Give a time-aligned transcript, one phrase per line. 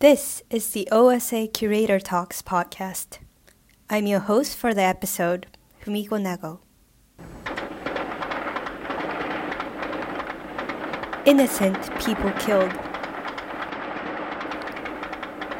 [0.00, 3.18] This is the OSA Curator Talks podcast.
[3.90, 5.48] I'm your host for the episode,
[5.84, 6.60] Fumiko Nago.
[11.26, 12.72] Innocent people killed.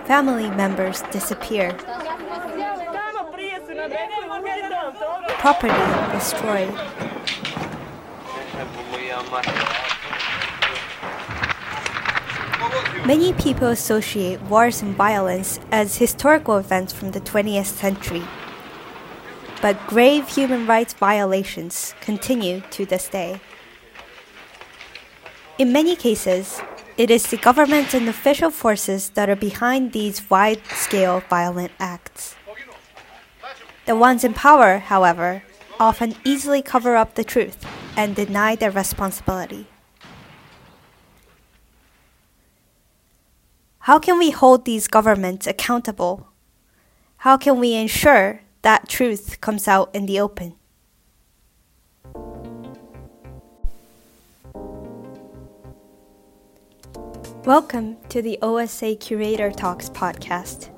[0.06, 1.72] Family members disappear.
[5.40, 6.72] Property destroyed.
[13.08, 18.22] Many people associate wars and violence as historical events from the 20th century.
[19.62, 23.40] But grave human rights violations continue to this day.
[25.56, 26.60] In many cases,
[26.98, 32.36] it is the government and official forces that are behind these wide scale violent acts.
[33.86, 35.42] The ones in power, however,
[35.80, 37.64] often easily cover up the truth
[37.96, 39.66] and deny their responsibility.
[43.88, 46.28] How can we hold these governments accountable?
[47.24, 50.56] How can we ensure that truth comes out in the open?
[57.46, 60.68] Welcome to the OSA Curator Talks podcast.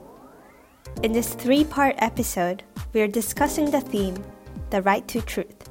[1.03, 4.23] In this three part episode, we are discussing the theme
[4.71, 5.69] the right to truth.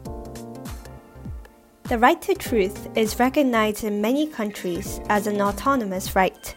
[1.84, 6.54] The right to truth is recognized in many countries as an autonomous right.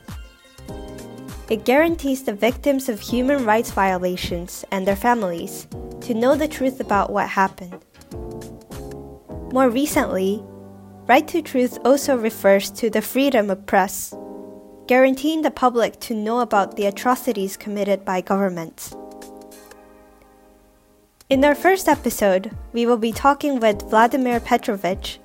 [1.52, 5.66] It guarantees the victims of human rights violations and their families
[6.00, 7.84] to know the truth about what happened.
[9.52, 10.42] More recently,
[11.06, 14.14] right to truth also refers to the freedom of press,
[14.86, 18.96] guaranteeing the public to know about the atrocities committed by governments.
[21.28, 25.18] In our first episode, we will be talking with Vladimir Petrovich,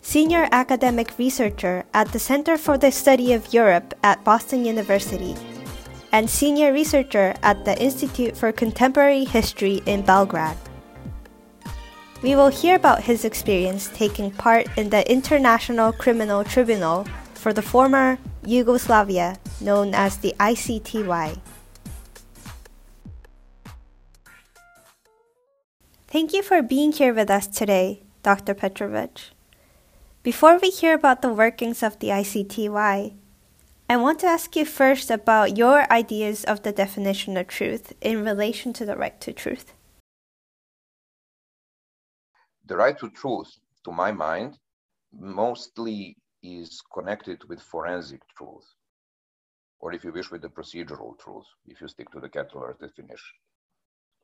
[0.00, 5.34] senior academic researcher at the Center for the Study of Europe at Boston University
[6.16, 10.56] and senior researcher at the Institute for Contemporary History in Belgrade.
[12.22, 17.60] We will hear about his experience taking part in the International Criminal Tribunal for the
[17.60, 18.16] former
[18.46, 21.38] Yugoslavia, known as the ICTY.
[26.08, 28.54] Thank you for being here with us today, Dr.
[28.54, 29.36] Petrovich.
[30.22, 33.12] Before we hear about the workings of the ICTY,
[33.88, 38.24] I want to ask you first about your ideas of the definition of truth in
[38.24, 39.74] relation to the right to truth.
[42.64, 44.58] The right to truth, to my mind,
[45.12, 48.66] mostly is connected with forensic truth,
[49.78, 53.36] or if you wish, with the procedural truth, if you stick to the Kettler's definition.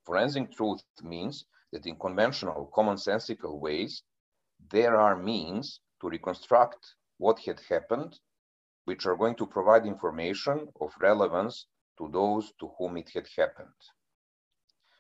[0.05, 4.03] Forensic truth means that in conventional, commonsensical ways,
[4.73, 8.19] there are means to reconstruct what had happened
[8.85, 11.67] which are going to provide information of relevance
[11.99, 13.81] to those to whom it had happened.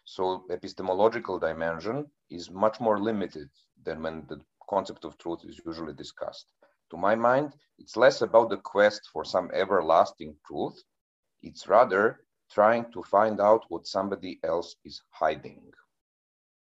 [0.04, 3.50] So epistemological dimension is much more limited
[3.82, 6.52] than when the concept of truth is usually discussed.
[6.90, 10.82] To my mind, it's less about the quest for some everlasting truth.
[11.42, 12.20] It's rather
[12.50, 15.72] trying to find out what somebody else is hiding.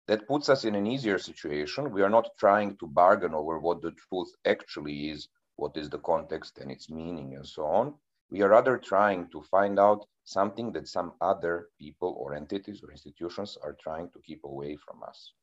[0.07, 1.91] That puts us in an easier situation.
[1.91, 5.99] We are not trying to bargain over what the truth actually is what is the
[5.99, 7.93] context and its meaning and so on.
[8.29, 12.91] We are rather trying to find out something that some other people or entities or
[12.91, 15.33] institutions are trying to keep away from us.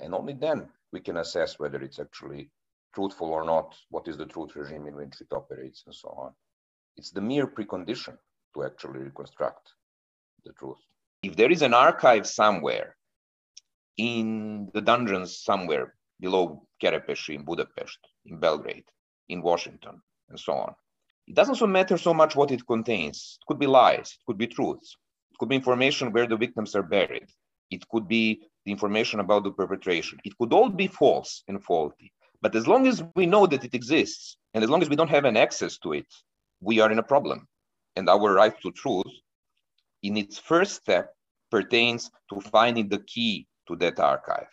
[0.00, 2.50] And only then we can assess whether it's actually
[2.94, 6.32] truthful or not, what is the truth regime in which it operates, and so on.
[6.96, 8.18] It's the mere precondition
[8.54, 9.72] to actually reconstruct
[10.44, 10.78] the truth.
[11.22, 12.96] If there is an archive somewhere
[13.96, 18.84] in the dungeons somewhere below Kerepesi in Budapest, in Belgrade,
[19.28, 20.74] in Washington, and so on.
[21.26, 23.38] It doesn't so matter so much what it contains.
[23.40, 24.96] It could be lies, it could be truths,
[25.30, 27.28] it could be information where the victims are buried,
[27.70, 30.18] it could be the information about the perpetration.
[30.24, 32.12] It could all be false and faulty.
[32.40, 35.10] But as long as we know that it exists, and as long as we don't
[35.10, 36.06] have an access to it,
[36.60, 37.48] we are in a problem.
[37.96, 39.12] And our right to truth,
[40.02, 41.14] in its first step,
[41.50, 44.48] pertains to finding the key to that archive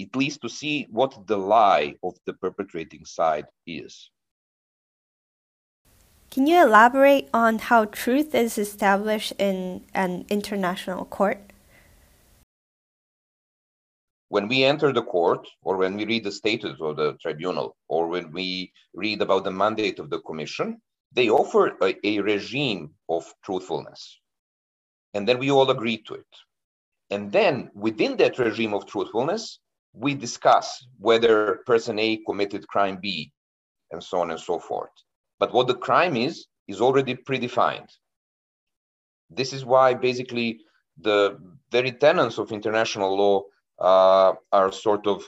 [0.00, 4.10] at least to see what the lie of the perpetrating side is.
[6.30, 11.40] Can you elaborate on how truth is established in an international court?
[14.28, 18.06] When we enter the court, or when we read the status of the tribunal, or
[18.06, 20.80] when we read about the mandate of the commission,
[21.12, 24.20] they offer a, a regime of truthfulness.
[25.14, 26.32] And then we all agree to it.
[27.10, 29.58] And then within that regime of truthfulness,
[29.92, 33.32] we discuss whether person A committed crime B,
[33.90, 34.90] and so on and so forth.
[35.38, 37.90] But what the crime is, is already predefined.
[39.30, 40.60] This is why basically
[41.00, 41.38] the
[41.70, 43.42] very tenets of international law
[43.78, 45.24] uh, are sort of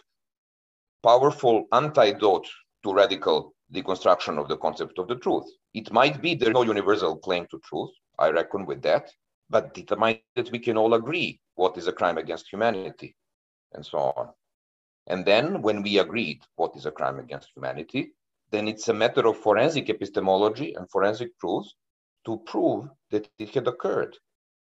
[1.03, 2.47] powerful antidote
[2.85, 5.47] to radical deconstruction of the concept of the truth.
[5.75, 9.11] It might be there's no universal claim to truth, I reckon with that,
[9.51, 13.17] but it might that we can all agree what is a crime against humanity
[13.73, 14.29] and so on.
[15.07, 18.13] And then when we agreed what is a crime against humanity,
[18.51, 21.67] then it's a matter of forensic epistemology and forensic truth
[22.27, 24.17] to prove that it had occurred.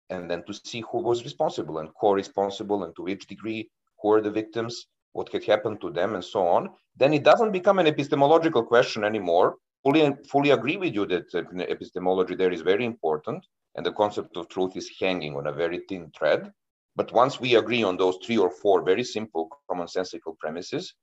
[0.10, 3.70] And then to see who was responsible and co-responsible and to which degree
[4.02, 6.70] who are the victims what had happened to them and so on.
[6.96, 9.58] Then it doesn't become an epistemological question anymore.
[9.84, 11.34] Fully fully agree with you that
[11.70, 15.80] epistemology there is very important and the concept of truth is hanging on a very
[15.88, 16.52] thin thread
[16.96, 20.94] but once we agree on those three or four very simple commonsensical premises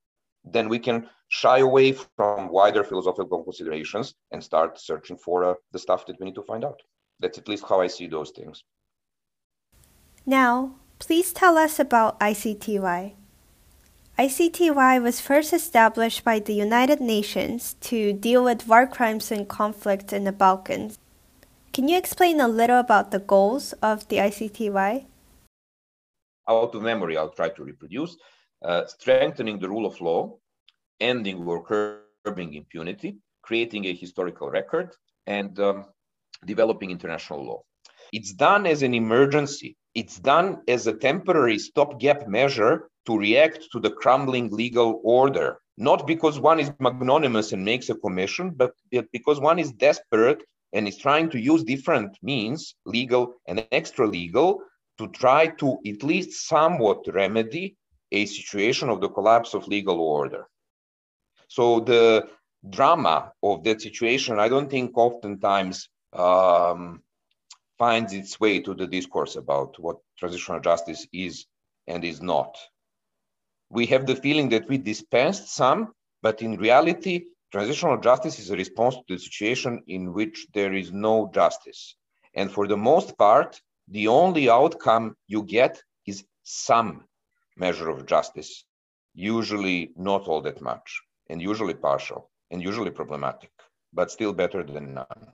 [0.45, 5.79] then we can shy away from wider philosophical considerations and start searching for uh, the
[5.79, 6.81] stuff that we need to find out
[7.21, 8.63] that's at least how i see those things
[10.25, 12.79] now please tell us about icty
[14.19, 20.11] ICTY was first established by the United Nations to deal with war crimes and conflict
[20.11, 20.99] in the Balkans.
[21.75, 25.05] Can you explain a little about the goals of the ICTY?
[26.49, 28.17] Out of memory, I'll try to reproduce
[28.65, 30.37] uh, strengthening the rule of law,
[31.01, 34.95] ending or curbing impunity, creating a historical record,
[35.27, 35.85] and um,
[36.45, 37.63] developing international law.
[38.13, 43.81] It's done as an emergency, it's done as a temporary stopgap measure to react to
[43.81, 48.73] the crumbling legal order, not because one is magnanimous and makes a commission, but
[49.13, 54.61] because one is desperate and is trying to use different means, legal and extra legal,
[54.99, 57.77] to try to at least somewhat remedy
[58.13, 60.47] a situation of the collapse of legal order.
[61.49, 62.29] So the
[62.69, 67.03] drama of that situation, I don't think oftentimes um,
[67.79, 71.47] finds its way to the discourse about what transitional justice is
[71.87, 72.57] and is not
[73.71, 78.57] we have the feeling that we dispensed some, but in reality, transitional justice is a
[78.57, 81.97] response to the situation in which there is no justice.
[82.35, 87.05] And for the most part, the only outcome you get is some
[87.57, 88.65] measure of justice,
[89.15, 93.51] usually not all that much, and usually partial, and usually problematic,
[93.93, 95.33] but still better than none.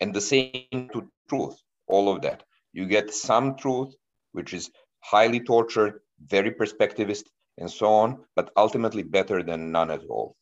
[0.00, 2.44] And the same to truth, all of that.
[2.72, 3.94] You get some truth,
[4.32, 7.24] which is highly tortured, very perspectivist,
[7.58, 10.36] and so on, but ultimately better than none at all.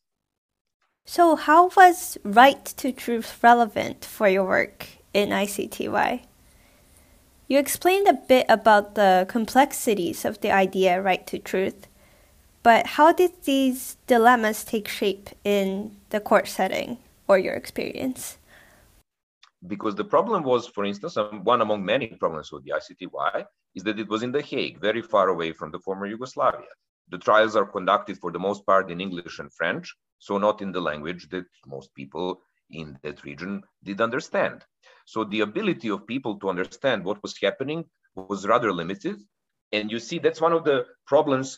[1.05, 6.28] So, how was right to truth relevant for your work in ICTY?
[7.49, 11.87] You explained a bit about the complexities of the idea right to truth,
[12.63, 18.37] but how did these dilemmas take shape in the court setting or your experience?
[19.65, 23.83] Because the problem was, for instance, um, one among many problems with the ICTY is
[23.83, 26.69] that it was in The Hague, very far away from the former Yugoslavia
[27.09, 30.71] the trials are conducted for the most part in English and French, so not in
[30.71, 32.41] the language that most people
[32.71, 34.63] in that region did understand.
[35.09, 39.17] So the ability of people to understand what was happening was rather limited.
[39.71, 41.57] And you see, that's one of the problems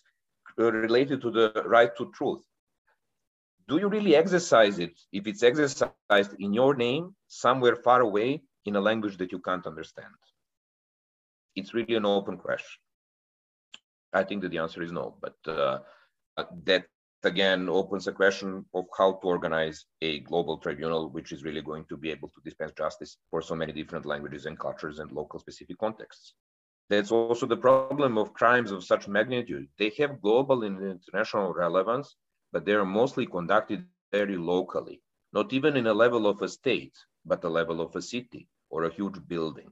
[0.57, 2.43] uh, related to the right to truth.
[3.67, 8.77] Do you really exercise it if it's exercised in your name somewhere far away in
[8.77, 10.15] a language that you can't understand?
[11.57, 12.79] It's really an open question.
[14.13, 15.79] I think that the answer is no, but uh,
[16.63, 16.85] that
[17.25, 21.85] again opens a question of how to organize a global tribunal, which is really going
[21.89, 25.39] to be able to dispense justice for so many different languages and cultures and local
[25.39, 26.33] specific contexts.
[26.89, 29.67] That's also the problem of crimes of such magnitude.
[29.77, 32.15] They have global and international relevance,
[32.51, 35.01] but they are mostly conducted very locally,
[35.31, 38.83] not even in a level of a state, but a level of a city or
[38.83, 39.71] a huge building.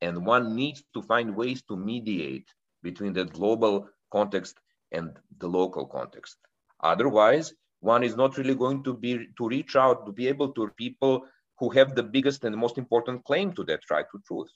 [0.00, 2.48] And one needs to find ways to mediate
[2.82, 4.58] between the global context
[4.92, 6.36] and the local context.
[6.82, 10.70] Otherwise, one is not really going to be to reach out to be able to
[10.76, 11.24] people
[11.58, 14.50] who have the biggest and most important claim to that right to truth,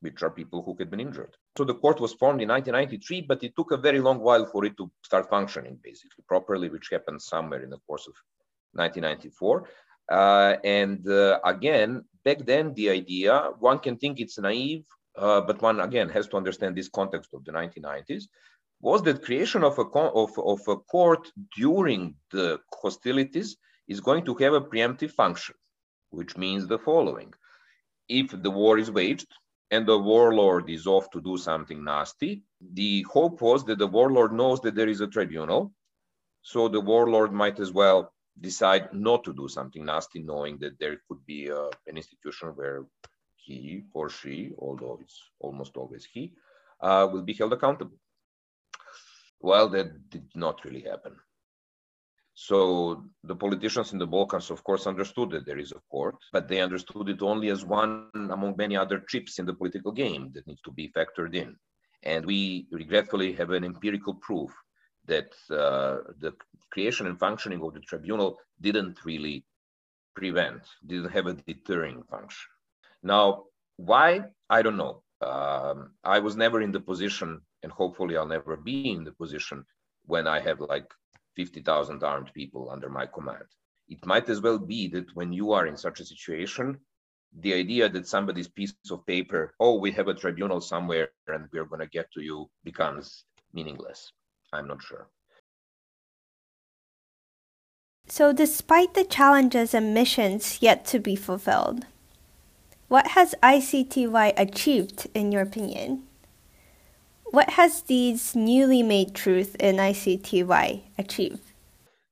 [0.00, 1.36] which are people who had been injured.
[1.56, 4.64] So the court was formed in 1993, but it took a very long while for
[4.64, 8.14] it to start functioning basically properly, which happened somewhere in the course of
[8.72, 9.68] 1994.
[10.08, 14.84] Uh, and uh, again, back then, the idea, one can think it's naive
[15.16, 18.24] uh, but one again has to understand this context of the 1990s,
[18.80, 23.56] was that creation of a, of, of a court during the hostilities
[23.88, 25.54] is going to have a preemptive function,
[26.10, 27.32] which means the following.
[28.08, 29.28] If the war is waged
[29.70, 34.32] and the warlord is off to do something nasty, the hope was that the warlord
[34.32, 35.72] knows that there is a tribunal,
[36.42, 40.96] so the warlord might as well decide not to do something nasty, knowing that there
[41.08, 42.84] could be uh, an institution where
[43.36, 46.32] he or she, although it's almost always he,
[46.80, 47.96] uh, will be held accountable.
[49.40, 51.16] Well, that did not really happen.
[52.34, 56.48] So the politicians in the Balkans, of course, understood that there is a court, but
[56.48, 60.46] they understood it only as one among many other chips in the political game that
[60.46, 61.56] needs to be factored in.
[62.02, 64.50] And we regretfully have an empirical proof
[65.06, 66.34] that uh, the
[66.70, 69.46] creation and functioning of the tribunal didn't really
[70.14, 72.48] prevent, didn't have a deterring function.
[73.02, 73.44] Now,
[73.76, 74.24] why?
[74.50, 75.02] I don't know.
[75.22, 79.64] Um, I was never in the position, and hopefully I'll never be in the position
[80.04, 80.88] when I have like
[81.34, 83.48] 50,000 armed people under my command.
[83.88, 86.78] It might as well be that when you are in such a situation,
[87.40, 91.64] the idea that somebody's piece of paper, oh, we have a tribunal somewhere and we're
[91.64, 94.12] going to get to you, becomes meaningless.
[94.52, 95.08] I'm not sure.
[98.06, 101.84] So, despite the challenges and missions yet to be fulfilled,
[102.86, 106.05] what has ICTY achieved, in your opinion?
[107.30, 111.52] What has these newly made truth in ICTY achieved?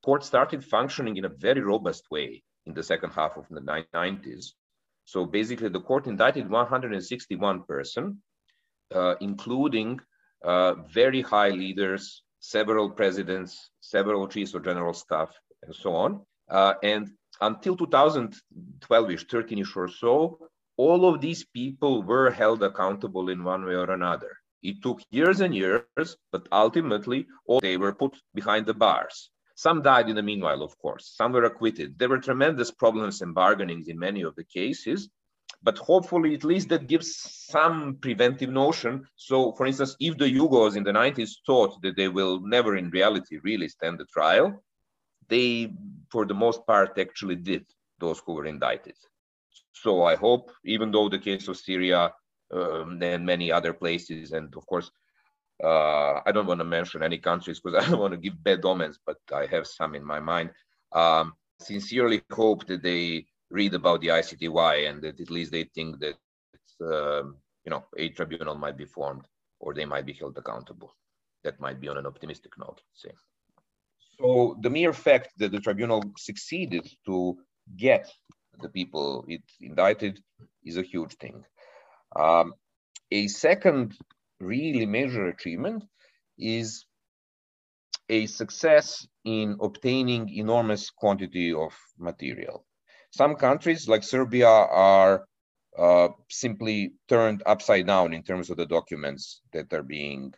[0.05, 4.55] Court started functioning in a very robust way in the second half of the 90s.
[5.05, 8.21] So basically, the court indicted 161 person,
[8.93, 10.01] uh, including
[10.43, 15.31] uh, very high leaders, several presidents, several chiefs of general staff,
[15.63, 16.21] and so on.
[16.51, 20.39] Uh, and until 2012ish, 13ish or so,
[20.77, 24.31] all of these people were held accountable in one way or another.
[24.65, 29.31] It took years and years, but ultimately, all they were put behind the bars.
[29.57, 31.13] Some died in the meanwhile, of course.
[31.15, 31.99] Some were acquitted.
[31.99, 35.11] There were tremendous problems and bargainings in many of the cases,
[35.63, 37.15] but hopefully, at least that gives
[37.51, 39.07] some preventive notion.
[39.17, 42.91] So, for instance, if the Yugos in the 90s thought that they will never in
[42.91, 44.65] reality really stand the trial,
[45.29, 45.73] they,
[46.11, 47.67] for the most part, actually did,
[47.99, 48.97] those who were indicted.
[49.73, 52.13] So I hope, even though the case of Syria
[52.55, 54.33] um, than many other places.
[54.33, 54.91] And of course,
[55.63, 58.65] uh, I don't want to mention any countries because I don't want to give bad
[58.65, 60.51] omens, but I have some in my mind.
[60.93, 66.01] Um, sincerely hope that they read about the ICTY and that at least they think
[66.01, 66.17] that
[66.81, 67.25] uh,
[67.65, 69.25] you know a tribunal might be formed
[69.61, 70.95] or they might be held accountable.
[71.45, 72.81] That might be on an optimistic note.
[72.95, 73.11] Say.
[74.19, 77.39] So the mere fact that the tribunal succeeded to
[77.77, 78.11] get
[78.61, 80.21] the people it indicted
[80.65, 81.45] is a huge thing.
[82.17, 82.55] Um,
[83.11, 83.97] a second
[84.41, 85.85] really major achievement
[86.39, 86.87] is
[88.09, 92.67] a success in obtaining enormous quantity of material.
[93.11, 95.27] Some countries like Serbia are
[95.79, 100.35] uh, simply turned upside down in terms of the documents that are being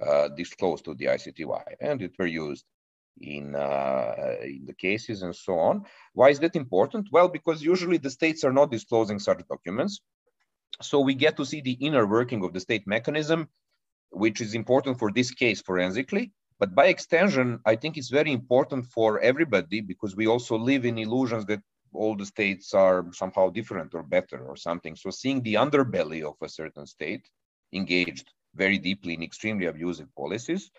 [0.00, 2.64] uh, disclosed to the ICTY and it were used
[3.20, 5.84] in, uh, in the cases and so on.
[6.14, 7.08] Why is that important?
[7.12, 10.00] Well, because usually the states are not disclosing such documents
[10.80, 13.48] so we get to see the inner working of the state mechanism,
[14.10, 16.32] which is important for this case forensically.
[16.58, 20.98] But by extension, I think it's very important for everybody because we also live in
[20.98, 24.94] illusions that all the states are somehow different or better or something.
[24.94, 27.28] So seeing the underbelly of a certain state
[27.72, 30.70] engaged very deeply in extremely abusive policies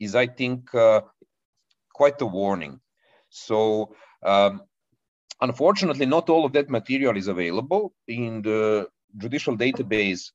[0.00, 1.02] is, I think, uh,
[1.94, 2.80] quite a warning.
[3.28, 4.62] So um,
[5.40, 10.30] unfortunately, not all of that material is available in the judicial database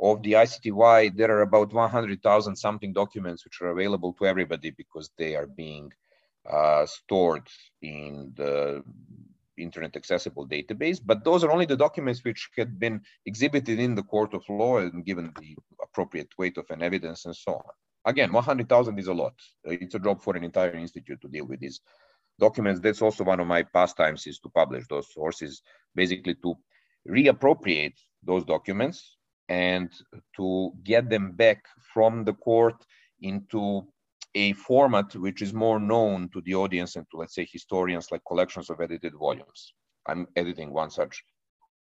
[0.00, 5.10] of the ICTY, there are about 100,000 something documents which are available to everybody because
[5.16, 5.92] they are being
[6.50, 7.46] uh, stored
[7.82, 8.82] in the
[9.56, 11.00] internet accessible database.
[11.04, 14.78] But those are only the documents which had been exhibited in the court of law
[14.78, 17.62] and given the appropriate weight of an evidence and so on.
[18.04, 19.34] Again, 100,000 is a lot.
[19.64, 21.80] It's a job for an entire institute to deal with these
[22.40, 22.80] documents.
[22.80, 25.62] That's also one of my pastimes is to publish those sources,
[25.94, 26.56] basically to
[27.08, 29.16] reappropriate those documents
[29.48, 29.90] and
[30.36, 32.84] to get them back from the court
[33.20, 33.86] into
[34.34, 38.22] a format which is more known to the audience and to, let's say, historians like
[38.26, 39.74] collections of edited volumes.
[40.06, 41.22] I'm editing one such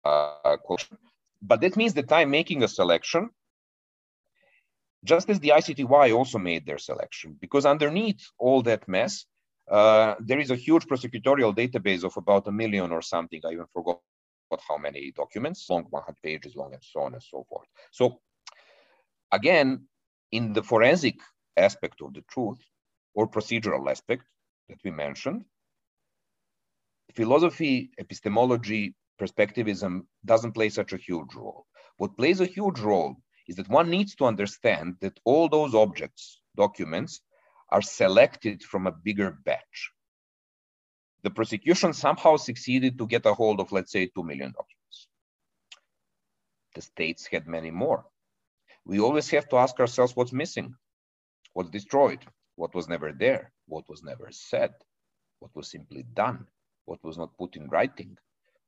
[0.05, 0.97] uh, collection.
[1.43, 3.31] But that means that I'm making a selection,
[5.05, 9.27] just as the ICTY also made their selection, because underneath all that mess,
[9.71, 13.41] uh, there is a huge prosecutorial database of about a million or something.
[13.45, 14.01] I even forgot
[14.69, 17.69] how many documents, long 100 pages long, and so on and so forth.
[17.90, 18.21] So
[19.33, 19.87] again,
[20.33, 21.17] in the forensic
[21.57, 22.59] aspect of the truth
[23.14, 24.25] or procedural aspect
[24.69, 25.45] that we mentioned,
[27.14, 31.67] philosophy, epistemology, perspectivism doesn't play such a huge role.
[31.97, 33.17] What plays a huge role
[33.49, 37.21] is that one needs to understand that all those objects, documents,
[37.71, 39.90] are selected from a bigger batch
[41.23, 45.09] the prosecution somehow succeeded to get a hold of, let's say, 2 million documents.
[46.75, 48.05] The states had many more.
[48.85, 50.75] We always have to ask ourselves what's missing,
[51.53, 52.25] what's destroyed,
[52.57, 54.75] what was never there, what was never said,
[55.41, 56.47] what was simply done,
[56.85, 58.17] what was not put in writing,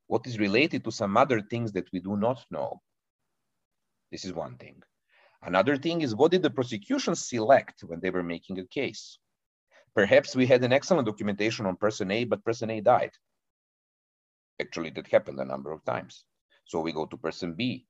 [0.09, 2.81] what is related to some other things that we do not know.
[4.11, 4.83] This is one thing.
[5.43, 9.19] Another thing is what did the prosecution select when they were making a case?
[9.95, 13.13] Perhaps we had an excellent documentation on person A, but person A died.
[14.61, 16.25] Actually, that happened a number of times.
[16.65, 17.87] So we go to person B,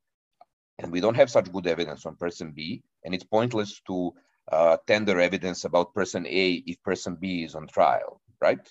[0.78, 4.14] and we don't have such good evidence on person B, and it's pointless to
[4.50, 8.66] uh, tender evidence about person A if person B is on trial, right?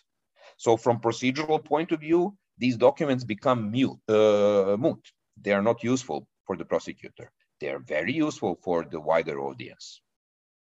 [0.57, 5.00] So from procedural point of view, these documents become mute, uh, moot.
[5.41, 7.31] They are not useful for the prosecutor.
[7.62, 10.01] They are very useful for the wider audience.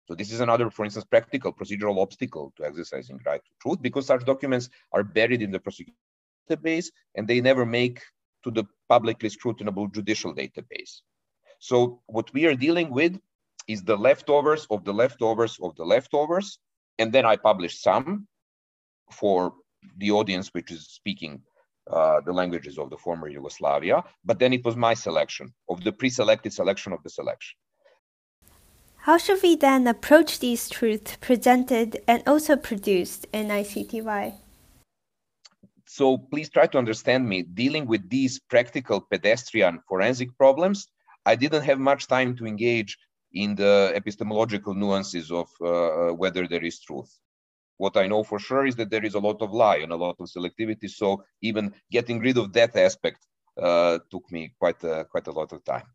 [0.07, 4.07] So this is another, for instance, practical procedural obstacle to exercising right to truth because
[4.07, 5.97] such documents are buried in the prosecution
[6.49, 8.01] database and they never make
[8.45, 11.01] to the publicly scrutinable judicial database.
[11.59, 13.19] So what we are dealing with
[13.67, 16.59] is the leftovers of the leftovers of the leftovers.
[16.99, 18.29] And then I publish some
[19.11, 19.55] for
[19.97, 21.43] the audience which is speaking
[21.91, 24.05] uh, the languages of the former Yugoslavia.
[24.25, 27.57] But then it was my selection of the pre-selected selection of the selection.
[29.05, 34.33] How should we then approach these truths presented and also produced in ICTY?
[35.85, 37.43] So please try to understand me.
[37.43, 40.89] Dealing with these practical pedestrian forensic problems,
[41.27, 42.97] I didn't have much time to engage
[43.35, 47.13] in the epistemological nuances of uh, uh, whether there is truth.
[47.77, 49.97] What I know for sure is that there is a lot of lie and a
[49.97, 50.89] lot of selectivity.
[50.89, 53.19] So even getting rid of that aspect
[53.63, 55.89] uh, took me quite a, quite a lot of time.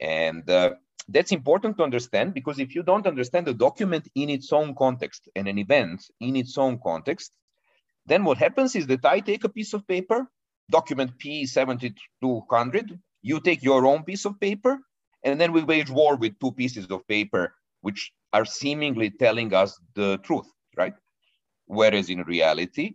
[0.00, 0.76] And uh,
[1.08, 5.28] that's important to understand because if you don't understand the document in its own context
[5.36, 7.32] and an event in its own context,
[8.06, 10.26] then what happens is that I take a piece of paper,
[10.70, 14.78] document P7200, you take your own piece of paper,
[15.24, 19.78] and then we wage war with two pieces of paper which are seemingly telling us
[19.94, 20.94] the truth, right?
[21.66, 22.94] Whereas in reality,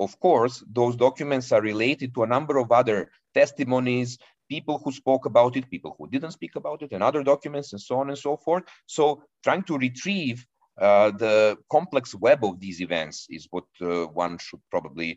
[0.00, 4.18] of course, those documents are related to a number of other testimonies,
[4.54, 7.82] people who spoke about it, people who didn't speak about it, and other documents, and
[7.88, 8.64] so on and so forth.
[8.96, 9.04] So
[9.44, 10.38] trying to retrieve
[10.86, 11.34] uh, the
[11.76, 15.10] complex web of these events is what uh, one should probably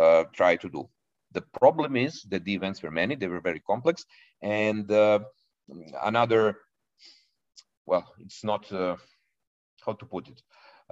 [0.00, 0.82] uh, try to do.
[1.36, 4.04] The problem is that the events were many, they were very complex,
[4.42, 5.20] and uh,
[6.10, 6.42] another,
[7.90, 8.96] well, it's not, uh,
[9.84, 10.42] how to put it,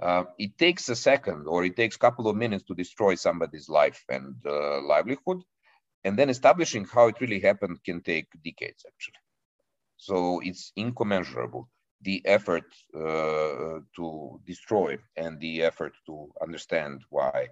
[0.07, 3.69] uh, it takes a second or it takes a couple of minutes to destroy somebody's
[3.69, 5.39] life and uh, livelihood
[6.03, 9.21] and then establishing how it really happened can take decades actually.
[9.97, 11.69] So it's incommensurable
[12.03, 17.49] the effort uh, to destroy and the effort to understand why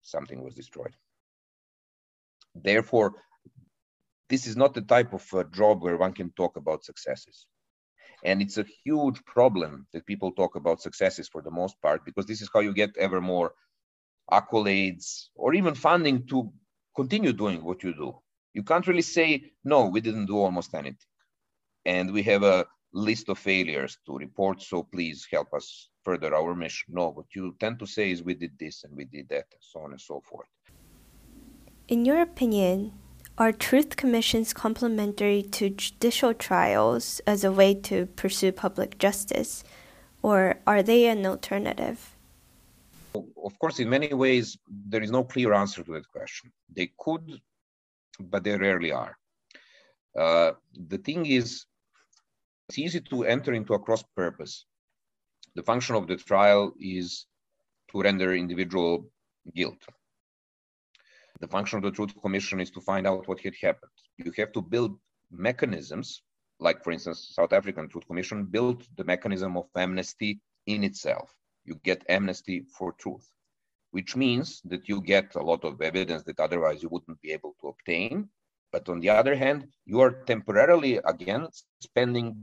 [0.00, 0.94] something was destroyed.
[2.54, 3.14] Therefore
[4.30, 7.46] this is not the type of uh, job where one can talk about successes.
[8.24, 12.26] And it's a huge problem that people talk about successes for the most part because
[12.26, 13.54] this is how you get ever more
[14.30, 16.52] accolades or even funding to
[17.02, 18.08] continue doing what you do.
[18.52, 19.28] You can't really say,
[19.72, 21.12] no, we didn't do almost anything.
[21.96, 25.66] And we have a list of failures to report, so please help us
[26.06, 26.88] further our mission.
[26.98, 29.62] No, what you tend to say is we did this and we did that, and
[29.70, 30.50] so on and so forth.
[31.88, 32.92] In your opinion,
[33.38, 39.64] are truth commissions complementary to judicial trials as a way to pursue public justice,
[40.22, 41.98] or are they an alternative?
[43.14, 44.58] Of course, in many ways,
[44.92, 46.52] there is no clear answer to that question.
[46.74, 47.40] They could,
[48.18, 49.16] but they rarely are.
[50.16, 50.52] Uh,
[50.88, 51.66] the thing is,
[52.68, 54.66] it's easy to enter into a cross purpose.
[55.54, 57.26] The function of the trial is
[57.90, 59.10] to render individual
[59.54, 59.84] guilt.
[61.40, 63.90] The function of the Truth Commission is to find out what had happened.
[64.18, 64.98] You have to build
[65.30, 66.22] mechanisms,
[66.60, 71.74] like, for instance, South African Truth Commission built the mechanism of amnesty in itself you
[71.84, 73.30] get amnesty for truth,
[73.90, 77.54] which means that you get a lot of evidence that otherwise you wouldn't be able
[77.60, 78.28] to obtain.
[78.72, 81.48] But on the other hand, you are temporarily again
[81.80, 82.36] spending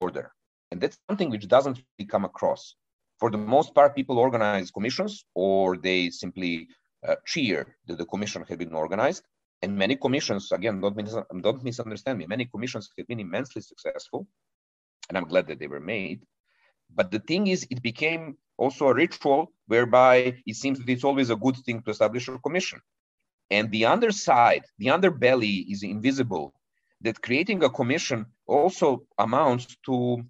[0.00, 0.32] order.
[0.70, 2.76] And that's something which doesn't really come across.
[3.18, 6.68] For the most part, people organize commissions or they simply
[7.06, 9.24] uh, cheer that the commission had been organized.
[9.62, 14.26] And many commissions, again, don't, mis- don't misunderstand me, many commissions have been immensely successful.
[15.08, 16.22] And I'm glad that they were made.
[16.94, 21.30] But the thing is, it became also a ritual whereby it seems that it's always
[21.30, 22.80] a good thing to establish a commission.
[23.50, 26.54] And the underside, the underbelly is invisible,
[27.02, 30.24] that creating a commission also amounts to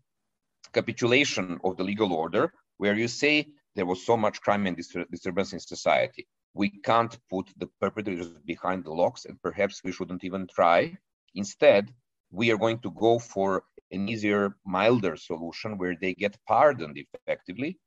[0.73, 5.53] capitulation of the legal order, where you say there was so much crime and disturbance
[5.53, 6.27] in society.
[6.55, 10.97] We can't put the perpetrators behind the locks, and perhaps we shouldn't even try.
[11.35, 11.93] Instead,
[12.31, 17.79] we are going to go for an easier, milder solution where they get pardoned effectively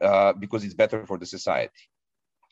[0.00, 1.88] uh, because it's better for the society.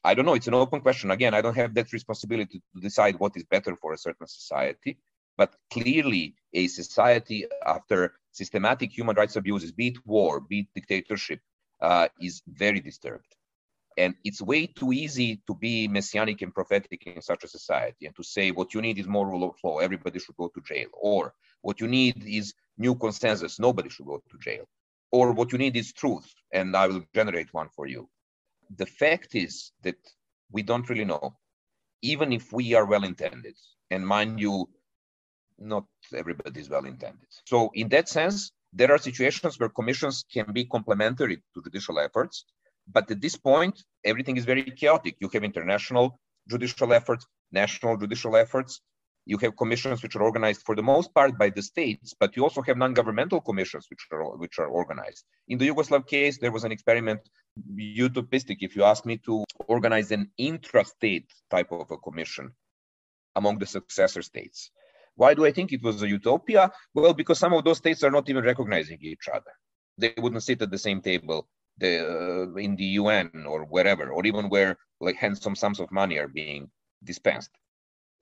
[0.04, 0.34] I don't know.
[0.34, 1.10] It's an open question.
[1.10, 4.98] Again, I don't have that responsibility to decide what is better for a certain society.
[5.36, 11.40] But clearly, a society after systematic human rights abuses, be it war, be it dictatorship,
[11.80, 13.36] uh, is very disturbed.
[13.98, 18.14] And it's way too easy to be messianic and prophetic in such a society and
[18.16, 20.88] to say what you need is more rule of law, everybody should go to jail.
[20.92, 24.68] Or what you need is new consensus, nobody should go to jail.
[25.16, 28.02] Or what you need is truth, and I will generate one for you.
[28.82, 30.00] The fact is that
[30.54, 31.24] we don't really know,
[32.02, 33.56] even if we are well intended.
[33.92, 34.54] And mind you,
[35.58, 35.86] not
[36.22, 37.30] everybody is well intended.
[37.52, 42.44] So, in that sense, there are situations where commissions can be complementary to judicial efforts.
[42.96, 43.74] But at this point,
[44.04, 45.14] everything is very chaotic.
[45.22, 46.20] You have international
[46.52, 47.24] judicial efforts,
[47.62, 48.72] national judicial efforts.
[49.26, 52.44] You have commissions which are organized for the most part by the states, but you
[52.44, 55.24] also have non-governmental commissions which are which are organized.
[55.48, 57.20] In the Yugoslav case, there was an experiment,
[57.76, 62.52] utopistic, if you ask me, to organize an intra-state type of a commission
[63.34, 64.70] among the successor states.
[65.16, 66.70] Why do I think it was a utopia?
[66.94, 69.52] Well, because some of those states are not even recognizing each other.
[69.98, 74.24] They wouldn't sit at the same table the, uh, in the UN or wherever, or
[74.24, 76.70] even where like handsome sums of money are being
[77.02, 77.50] dispensed,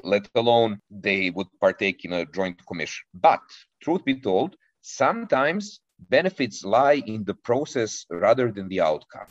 [0.02, 3.04] let alone they would partake in a joint commission.
[3.14, 3.40] But
[3.83, 5.80] truth be told, sometimes
[6.11, 9.26] benefits lie in the process rather than the outcome.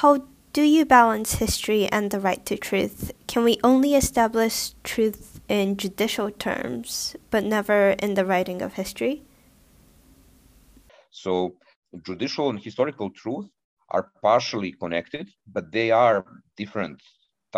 [0.00, 3.12] How do you balance history and the right to truth?
[3.26, 9.22] Can we only establish truth in judicial terms, but never in the writing of history?
[11.10, 11.56] So,
[12.04, 13.48] judicial and historical truth
[13.90, 16.24] are partially connected, but they are
[16.56, 17.00] different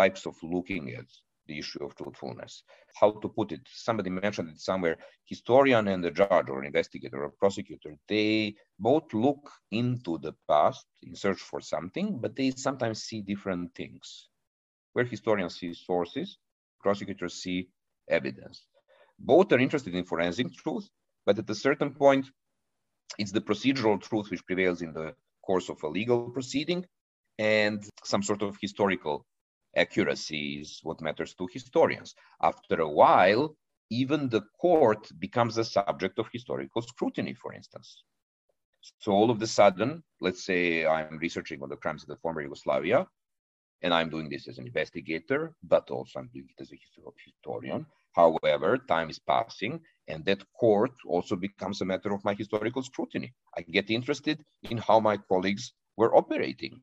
[0.01, 1.09] types of looking at
[1.47, 2.53] the issue of truthfulness.
[2.99, 3.63] How to put it?
[3.87, 4.97] Somebody mentioned it somewhere.
[5.33, 11.15] Historian and the judge or investigator or prosecutor, they both look into the past in
[11.15, 14.05] search for something, but they sometimes see different things.
[14.93, 16.37] Where historians see sources,
[16.85, 17.59] prosecutors see
[18.19, 18.57] evidence.
[19.31, 20.87] Both are interested in forensic truth,
[21.25, 22.25] but at a certain point,
[23.17, 25.07] it's the procedural truth which prevails in the
[25.47, 26.81] course of a legal proceeding,
[27.37, 29.25] and some sort of historical
[29.75, 32.15] accuracy is what matters to historians.
[32.41, 33.55] After a while,
[33.89, 38.03] even the court becomes a subject of historical scrutiny, for instance.
[38.99, 42.41] So all of a sudden, let's say I'm researching on the crimes of the former
[42.41, 43.07] Yugoslavia,
[43.81, 46.79] and I'm doing this as an investigator, but also I'm doing it as a
[47.25, 47.85] historian.
[48.15, 53.33] However, time is passing, and that court also becomes a matter of my historical scrutiny.
[53.57, 56.81] I get interested in how my colleagues were operating.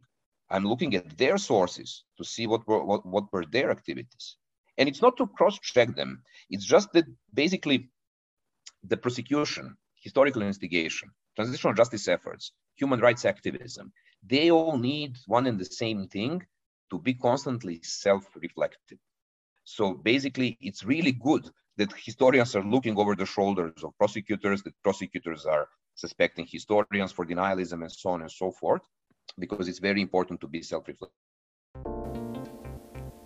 [0.50, 4.36] I'm looking at their sources to see what were, what, what were their activities.
[4.78, 7.90] And it's not to cross check them, it's just that basically
[8.84, 13.92] the prosecution, historical investigation, transitional justice efforts, human rights activism,
[14.24, 16.42] they all need one and the same thing
[16.90, 18.98] to be constantly self reflective.
[19.64, 24.74] So basically, it's really good that historians are looking over the shoulders of prosecutors, that
[24.82, 28.82] prosecutors are suspecting historians for denialism and so on and so forth,
[29.38, 31.12] because it's very important to be self reflective.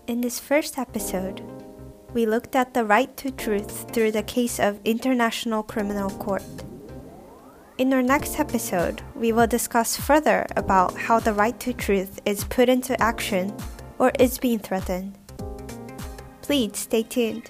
[0.07, 1.43] In this first episode,
[2.13, 6.43] we looked at the right to truth through the case of International Criminal Court.
[7.79, 12.45] In our next episode, we will discuss further about how the right to truth is
[12.45, 13.55] put into action
[13.99, 15.17] or is being threatened.
[16.43, 17.49] Please stay tuned.